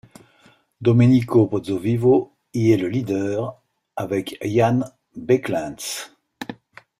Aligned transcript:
Domenico 0.81 1.45
Pozzovivo 1.45 2.33
y 2.55 2.71
est 2.71 2.77
le 2.77 2.87
leader, 2.87 3.61
avec 3.95 4.35
Jan 4.43 4.79
Bakelants. 5.15 6.07